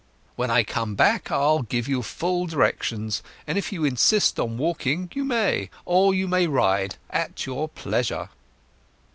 [0.35, 5.11] When I come back I'll give you full directions, and if you insist upon walking
[5.13, 8.29] you may; or you may ride—at your pleasure."